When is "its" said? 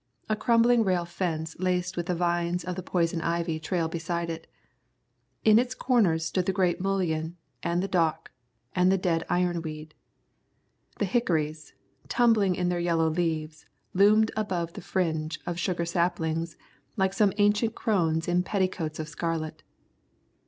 5.59-5.75